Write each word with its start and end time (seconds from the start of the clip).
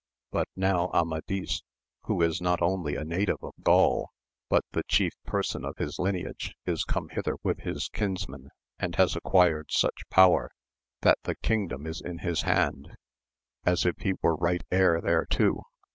But 0.31 0.47
now 0.55 0.89
Amadis, 0.95 1.61
who 2.05 2.23
is 2.23 2.41
not 2.41 2.59
only 2.59 2.95
a 2.95 3.03
native 3.03 3.37
of 3.43 3.53
Gaul, 3.61 4.09
but 4.49 4.65
the 4.71 4.81
chief 4.87 5.13
person 5.27 5.63
of 5.63 5.77
his 5.77 5.99
lineage, 5.99 6.55
is 6.65 6.85
come 6.85 7.09
hither 7.09 7.35
with 7.43 7.59
his 7.59 7.87
kinsmen, 7.89 8.49
and 8.79 8.95
has 8.95 9.15
acquired 9.15 9.67
such 9.69 10.09
power 10.09 10.49
that 11.01 11.19
the 11.25 11.35
kingdom 11.35 11.85
is 11.85 12.01
in 12.01 12.17
his 12.17 12.41
hand, 12.41 12.95
as 13.63 13.85
if 13.85 13.95
he 13.99 14.13
were 14.23 14.35
right 14.35 14.63
heir 14.71 14.99
thereto. 15.01 15.61